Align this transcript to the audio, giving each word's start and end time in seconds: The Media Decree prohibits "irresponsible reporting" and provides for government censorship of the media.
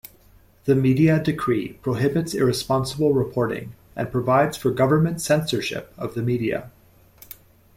The 0.65 0.73
Media 0.73 1.21
Decree 1.23 1.73
prohibits 1.73 2.33
"irresponsible 2.33 3.13
reporting" 3.13 3.75
and 3.95 4.11
provides 4.11 4.57
for 4.57 4.71
government 4.71 5.21
censorship 5.21 5.93
of 5.95 6.15
the 6.15 6.23
media. 6.23 6.71